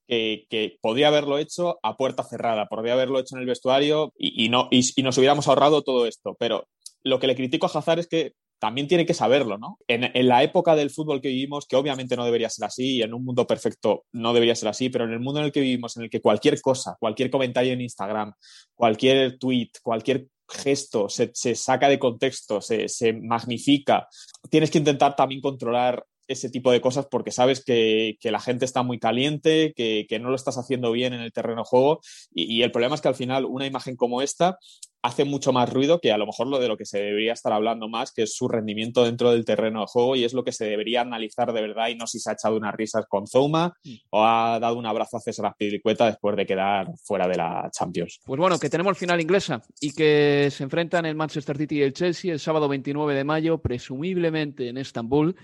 [0.06, 4.68] que, podría haberlo hecho a puerta cerrada, podría haberlo hecho en el vestuario y, no,
[4.70, 6.36] y, nos hubiéramos ahorrado todo esto.
[6.38, 6.68] Pero
[7.02, 9.78] lo que le critico a Hazard es que también tiene que saberlo, ¿no?
[9.86, 13.14] En, la época del fútbol que vivimos, que obviamente no debería ser así, y en
[13.14, 15.96] un mundo perfecto no debería ser así, pero en el mundo en el que vivimos,
[15.96, 18.32] en el que cualquier cosa, cualquier comentario en Instagram,
[18.74, 24.08] cualquier tweet, cualquier gesto se, saca de contexto, se, se magnifica,
[24.50, 28.82] tienes que intentar también controlar ese tipo de cosas porque sabes que, la gente está
[28.82, 32.00] muy caliente, que, no lo estás haciendo bien en el terreno de juego
[32.32, 34.58] y, el problema es que al final una imagen como esta
[35.00, 37.52] hace mucho más ruido que a lo mejor lo de lo que se debería estar
[37.52, 40.52] hablando más, que es su rendimiento dentro del terreno de juego y es lo que
[40.52, 43.72] se debería analizar de verdad y no si se ha echado unas risas con Zouma
[43.84, 43.94] mm.
[44.10, 48.20] o ha dado un abrazo a César Azpilicueta después de quedar fuera de la Champions.
[48.24, 51.92] Pues bueno, que tenemos final inglesa y que se enfrentan el Manchester City y el
[51.92, 55.36] Chelsea el sábado 29 de mayo, presumiblemente en Estambul.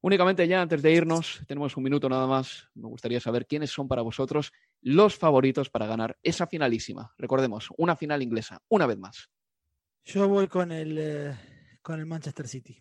[0.00, 3.88] Únicamente ya antes de irnos, tenemos un minuto nada más, me gustaría saber quiénes son
[3.88, 7.12] para vosotros los favoritos para ganar esa finalísima.
[7.18, 9.28] Recordemos, una final inglesa, una vez más.
[10.04, 11.36] Yo voy con el, eh,
[11.82, 12.80] con el Manchester City.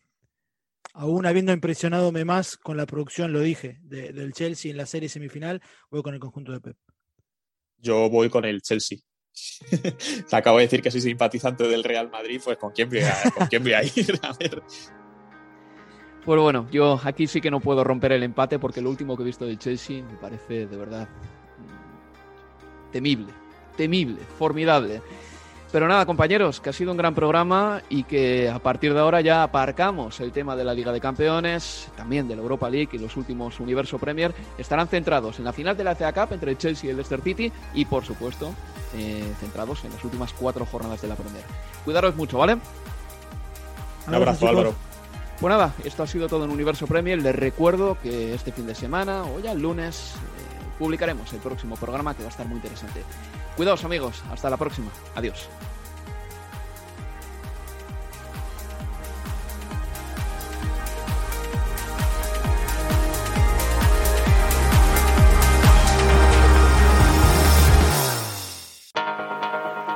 [0.93, 5.61] Aún habiendo impresionado más con la producción, lo dije, del Chelsea en la serie semifinal,
[5.89, 6.77] voy con el conjunto de Pep.
[7.77, 8.99] Yo voy con el Chelsea.
[9.69, 13.31] Te acabo de decir que soy simpatizante del Real Madrid, pues ¿con quién voy a,
[13.35, 14.19] ¿con quién voy a ir?
[14.23, 14.63] A ver.
[16.27, 19.23] Pues bueno, yo aquí sí que no puedo romper el empate porque lo último que
[19.23, 23.31] he visto del Chelsea me parece de verdad mm, temible,
[23.77, 25.01] temible, formidable.
[25.71, 29.21] Pero nada, compañeros, que ha sido un gran programa y que a partir de ahora
[29.21, 32.97] ya aparcamos el tema de la Liga de Campeones, también de la Europa League y
[32.97, 34.35] los últimos Universo Premier.
[34.57, 37.21] Estarán centrados en la final de la FA Cup entre el Chelsea y el Leicester
[37.21, 38.53] City y, por supuesto,
[38.97, 41.45] eh, centrados en las últimas cuatro jornadas de la Premier.
[41.85, 42.57] Cuidaros mucho, ¿vale?
[44.07, 44.86] Un abrazo, Álvaro.
[45.39, 47.21] Pues nada, esto ha sido todo en Universo Premier.
[47.21, 51.75] Les recuerdo que este fin de semana o ya el lunes eh, publicaremos el próximo
[51.75, 53.03] programa que va a estar muy interesante.
[53.55, 54.89] Cuidaos amigos, hasta la próxima.
[55.15, 55.47] Adiós.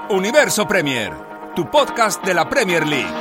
[0.10, 1.14] Universo Premier,
[1.56, 3.21] tu podcast de la Premier League.